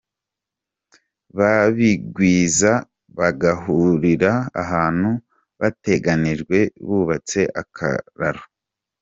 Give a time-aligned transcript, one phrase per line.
[1.37, 2.71] Babigwiza
[3.17, 4.31] bagahurira
[4.61, 5.09] ahantu
[5.59, 8.43] bateganije bubatse akararo.